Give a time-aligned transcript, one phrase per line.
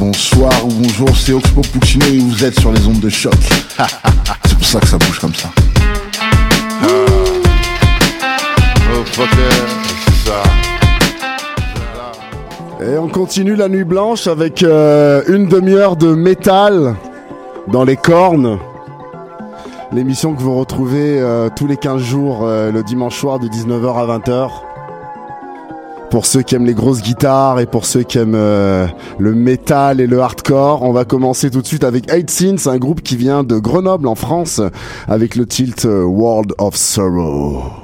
[0.00, 3.34] Bonsoir ou bonjour, c'est Oxpo Puccino et vous êtes sur les ondes de choc.
[4.46, 5.50] c'est pour ça que ça bouge comme ça.
[12.82, 16.96] Et on continue la nuit blanche avec euh, une demi-heure de métal
[17.68, 18.58] dans les cornes.
[19.92, 23.98] L'émission que vous retrouvez euh, tous les 15 jours euh, le dimanche soir de 19h
[23.98, 24.50] à 20h.
[26.10, 30.06] Pour ceux qui aiment les grosses guitares et pour ceux qui aiment le métal et
[30.06, 33.44] le hardcore, on va commencer tout de suite avec Eight Sins, un groupe qui vient
[33.44, 34.60] de Grenoble en France
[35.06, 37.79] avec le tilt World of Sorrow.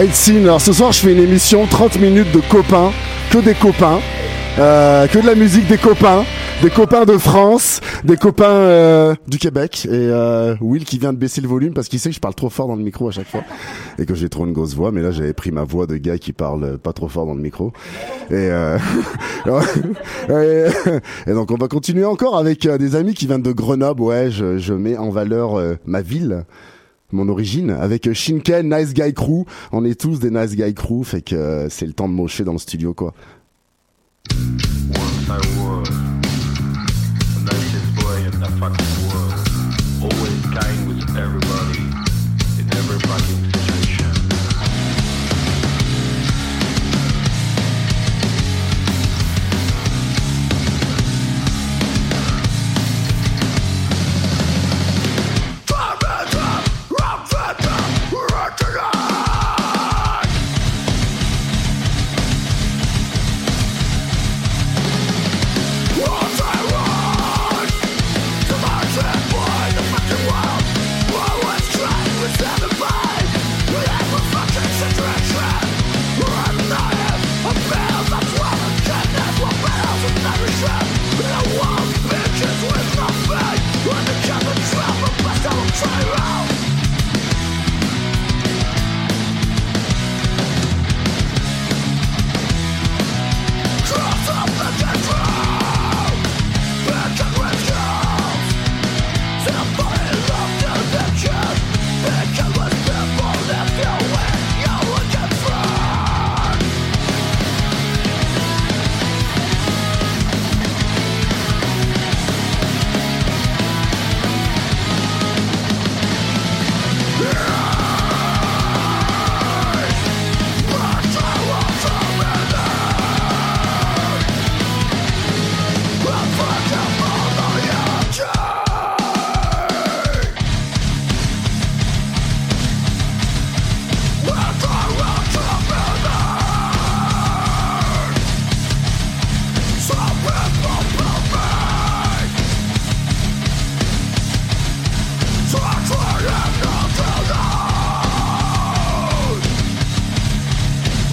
[0.00, 2.90] Alors ce soir, je fais une émission 30 minutes de copains,
[3.30, 4.00] que des copains,
[4.58, 6.24] euh, que de la musique des copains,
[6.62, 11.18] des copains de France, des copains euh, du Québec et euh, Will qui vient de
[11.18, 13.10] baisser le volume parce qu'il sait que je parle trop fort dans le micro à
[13.10, 13.42] chaque fois
[13.98, 14.90] et que j'ai trop une grosse voix.
[14.90, 17.42] Mais là, j'avais pris ma voix de gars qui parle pas trop fort dans le
[17.42, 17.74] micro.
[18.30, 18.48] Et,
[20.30, 24.00] et, donc on va continuer encore avec des amis qui viennent de Grenoble.
[24.00, 26.46] Ouais, je, je mets en valeur ma ville
[27.12, 29.44] mon origine avec Shinken Nice Guy Crew.
[29.72, 32.44] On est tous des Nice Guy Crew, fait que euh, c'est le temps de mocher
[32.44, 33.14] dans le studio quoi.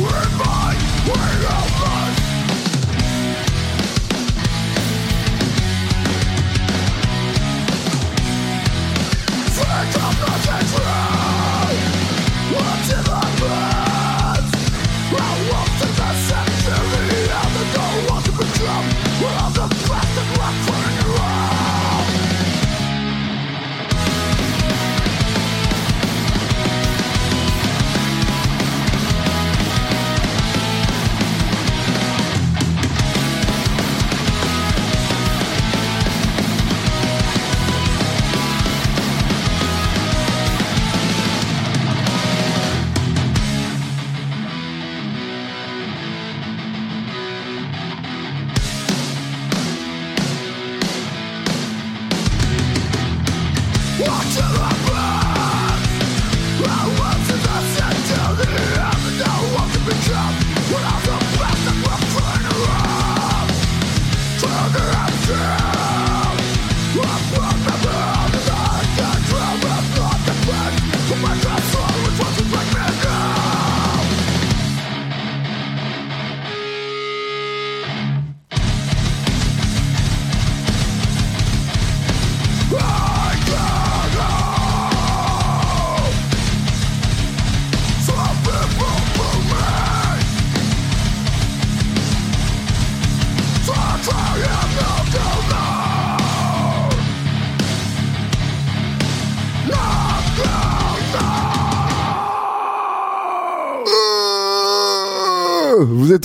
[0.07, 0.73] Where am I?
[1.05, 1.36] Where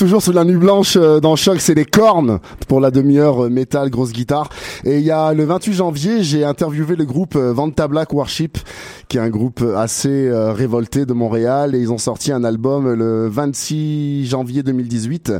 [0.03, 3.49] toujours sur la nuit blanche euh, dans Choc, c'est les cornes pour la demi-heure euh,
[3.49, 4.49] métal, grosse guitare.
[4.83, 8.59] Et il y a le 28 janvier, j'ai interviewé le groupe euh, Vanta Black Worship,
[9.07, 13.29] qui est un groupe assez révolté de Montréal, et ils ont sorti un album le
[13.29, 15.35] 26 janvier 2018.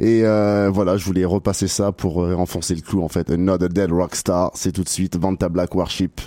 [0.00, 3.30] Et voilà, je voulais repasser ça pour renfoncer le clou en fait.
[3.30, 6.20] Another Dead Rockstar, c'est tout de suite Vanta Black Worship.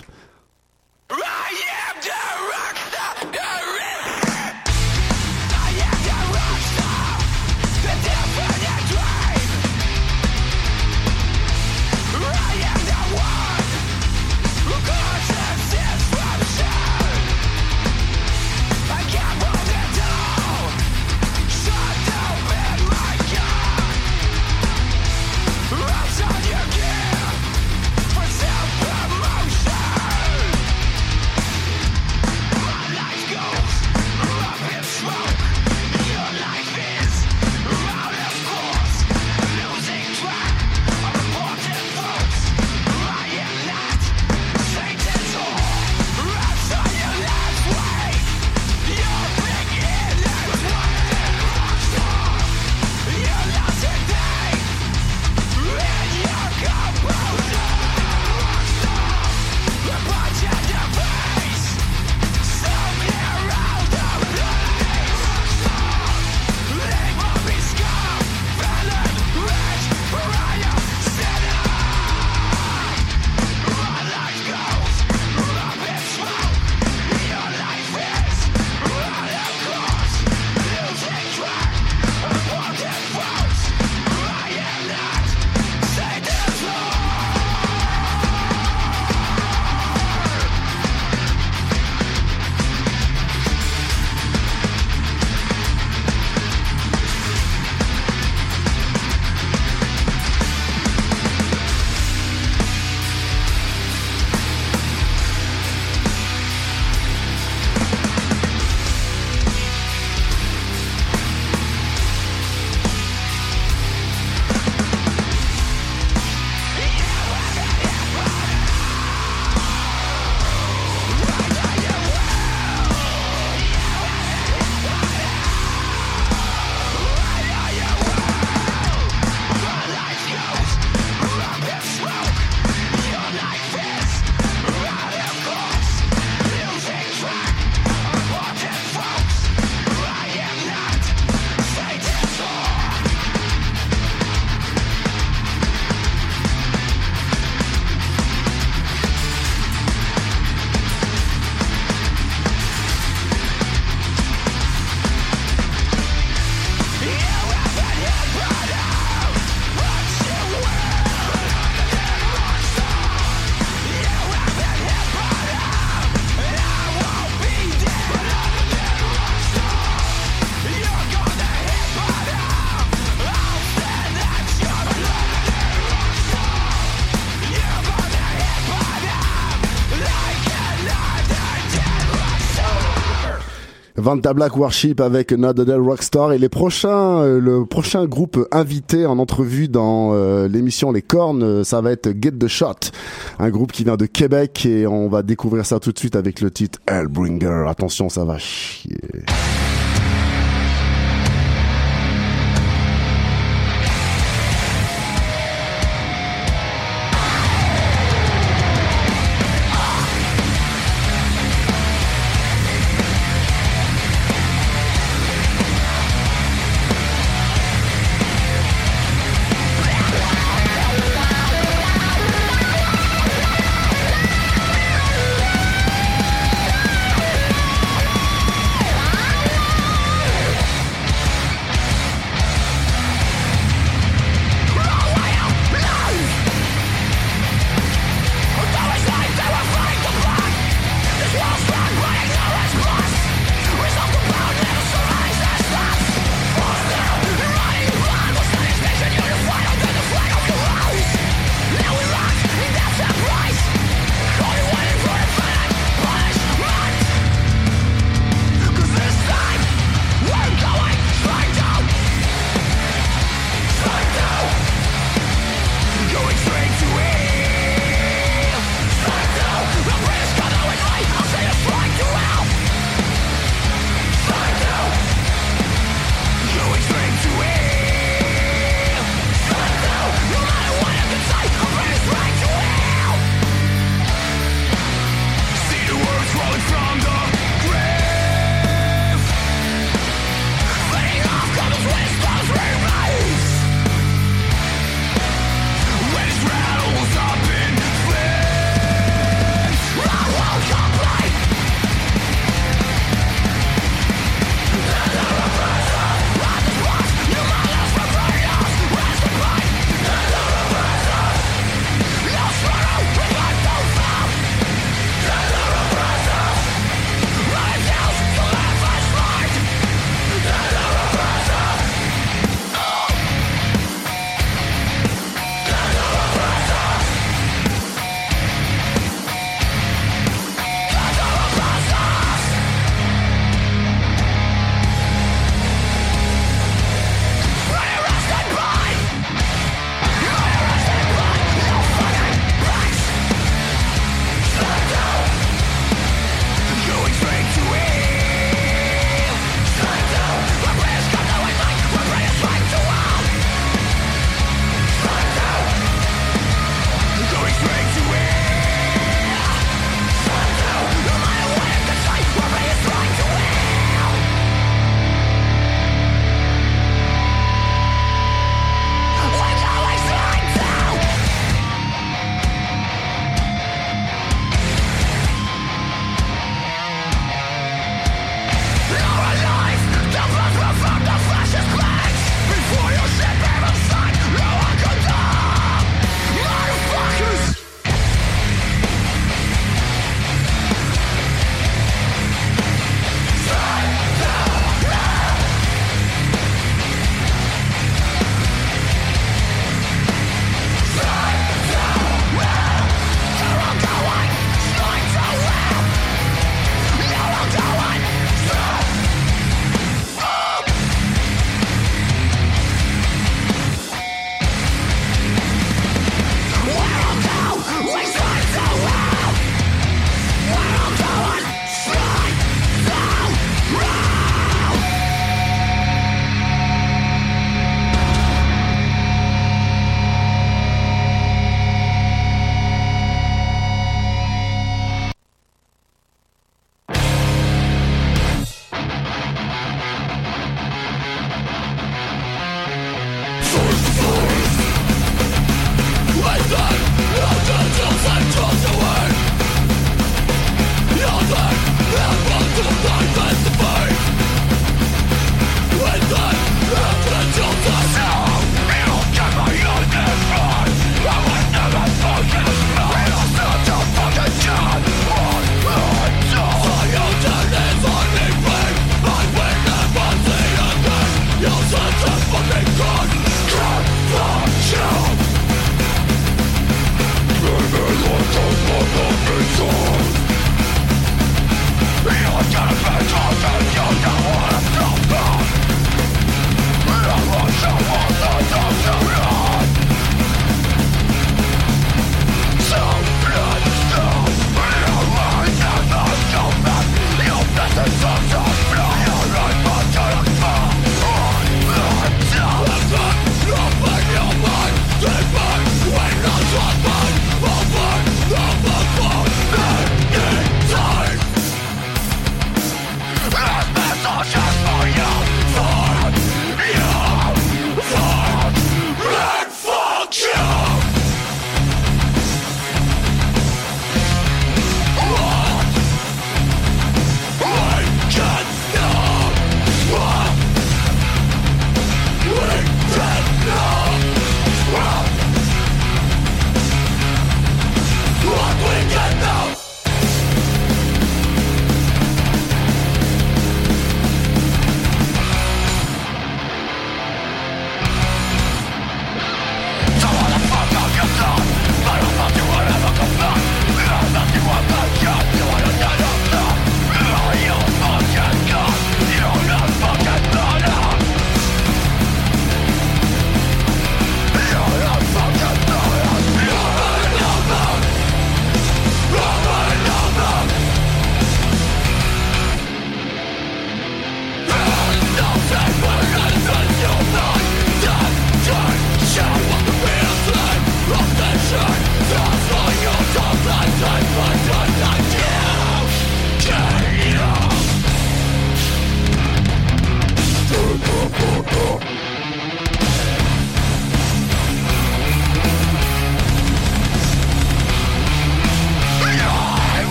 [184.02, 189.20] Vanta Black Worship avec Not Rockstar et les prochains, euh, le prochain groupe invité en
[189.20, 192.90] entrevue dans euh, l'émission Les Cornes, euh, ça va être Get the Shot,
[193.38, 196.40] un groupe qui vient de Québec et on va découvrir ça tout de suite avec
[196.40, 197.66] le titre Hellbringer.
[197.68, 198.98] Attention, ça va chier.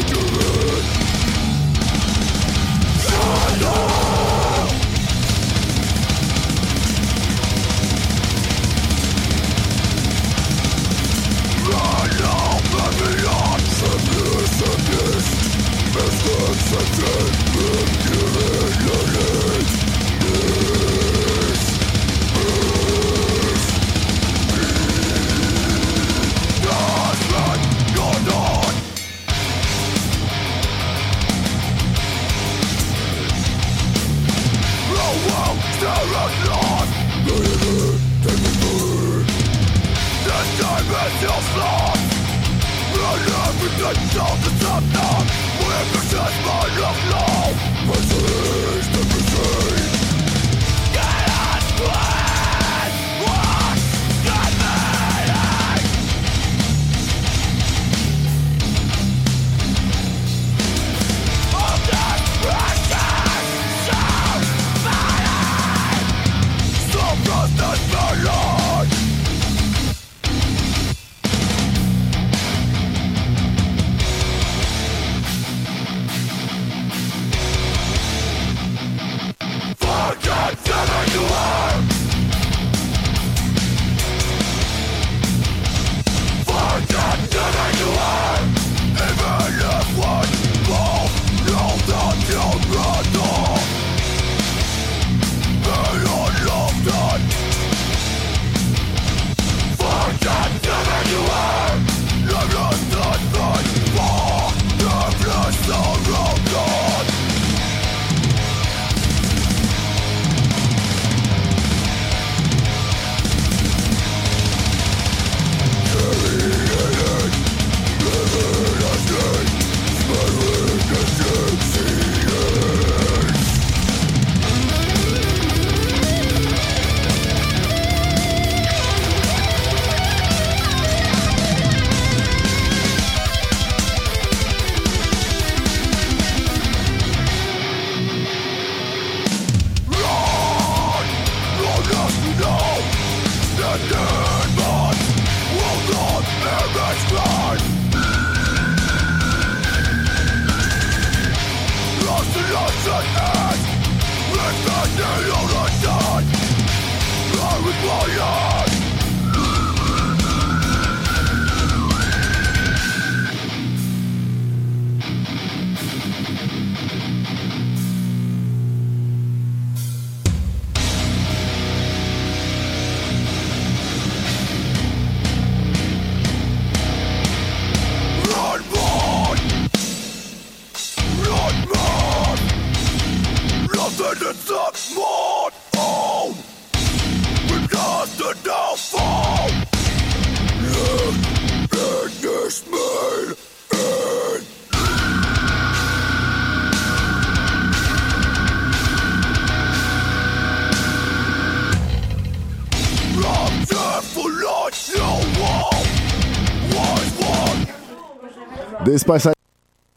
[0.00, 0.57] Take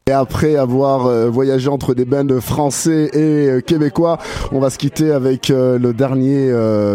[0.08, 4.18] Et après avoir euh, voyagé entre des bands français et euh, québécois,
[4.52, 6.52] on va se quitter avec euh, le dernier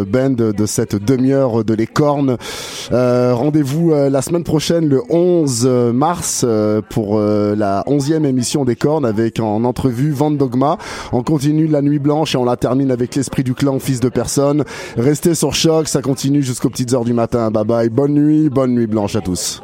[0.07, 2.37] band de cette demi-heure de Les Cornes.
[2.91, 6.45] Rendez-vous la semaine prochaine, le 11 mars,
[6.91, 10.79] pour la 11e émission des Cornes avec en entrevue Dogma.
[11.13, 14.09] On continue la nuit blanche et on la termine avec l'esprit du clan, fils de
[14.09, 14.65] personne.
[14.97, 17.51] Restez sur choc, ça continue jusqu'aux petites heures du matin.
[17.51, 19.63] Bye bye, bonne nuit, bonne nuit blanche à tous.